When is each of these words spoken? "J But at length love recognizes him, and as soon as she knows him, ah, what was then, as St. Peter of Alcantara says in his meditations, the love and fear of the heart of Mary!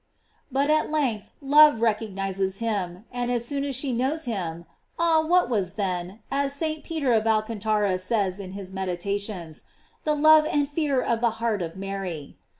"J 0.39 0.45
But 0.51 0.71
at 0.71 0.89
length 0.89 1.29
love 1.41 1.79
recognizes 1.79 2.57
him, 2.57 3.05
and 3.11 3.29
as 3.29 3.45
soon 3.45 3.63
as 3.63 3.75
she 3.75 3.93
knows 3.93 4.25
him, 4.25 4.65
ah, 4.97 5.21
what 5.23 5.47
was 5.47 5.73
then, 5.73 6.21
as 6.31 6.53
St. 6.53 6.83
Peter 6.83 7.13
of 7.13 7.27
Alcantara 7.27 7.99
says 7.99 8.39
in 8.39 8.53
his 8.53 8.71
meditations, 8.71 9.61
the 10.03 10.15
love 10.15 10.47
and 10.51 10.67
fear 10.67 11.01
of 11.03 11.21
the 11.21 11.29
heart 11.37 11.61
of 11.61 11.75
Mary! 11.75 12.35